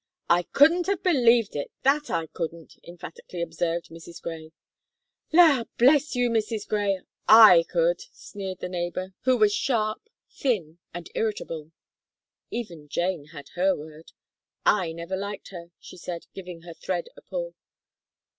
"I 0.31 0.41
couldn't 0.41 0.87
have 0.87 1.03
believed 1.03 1.55
it, 1.55 1.69
that 1.83 2.09
I 2.09 2.25
couldn't!" 2.25 2.73
emphatically 2.83 3.39
observed 3.39 3.89
Mrs. 3.89 4.19
Gray. 4.19 4.51
"La, 5.31 5.65
bless 5.77 6.15
you, 6.15 6.27
Mrs. 6.27 6.67
Gray! 6.67 6.99
I 7.27 7.65
could," 7.69 8.01
sneered 8.11 8.61
the 8.61 8.67
neighbour, 8.67 9.13
who 9.25 9.37
was 9.37 9.53
sharp, 9.53 10.01
thin, 10.27 10.79
and 10.91 11.07
irritable. 11.13 11.71
Even 12.49 12.87
Jane 12.89 13.25
had 13.25 13.49
her 13.49 13.75
word: 13.75 14.11
"I 14.65 14.91
never 14.91 15.15
liked 15.15 15.49
her," 15.49 15.69
she 15.79 15.97
said, 15.97 16.25
giving 16.33 16.61
her 16.61 16.73
thread 16.73 17.09
a 17.15 17.21
pull. 17.21 17.53